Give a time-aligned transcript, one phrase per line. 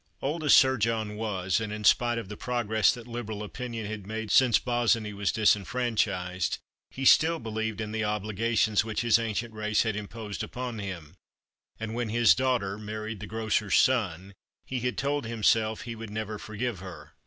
[0.19, 4.07] Old as Sir John was, and in spite of the progress that Liberal opinion had
[4.07, 6.57] made since Bossiny was disfranchised,
[6.89, 11.13] he still believed in the obligations which his ancient race had imposed upon him;
[11.79, 14.33] and when his daughter married the grocer's son,
[14.65, 17.13] he had told himself that he would never forgive her.